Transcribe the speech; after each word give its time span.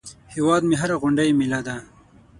هیواد 0.33 0.61
مې 0.69 0.75
هره 0.81 0.95
غونډۍ 1.01 1.29
مېله 1.39 1.59
ده 1.67 1.75